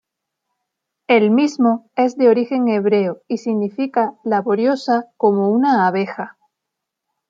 [1.05, 6.39] El mismo es de origen hebreo y significa "laboriosa como una abeja".